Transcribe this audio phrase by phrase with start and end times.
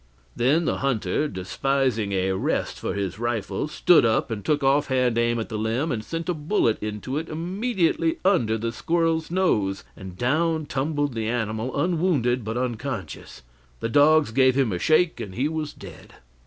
[0.35, 5.39] Then the hunter, despising a "rest" for his rifle, stood up and took offhand aim
[5.39, 10.17] at the limb and sent a bullet into it immediately under the squirrel's nose, and
[10.17, 13.43] down tumbled the animal, unwounded, but unconscious;
[13.79, 16.15] the dogs gave him a shake and he was dead.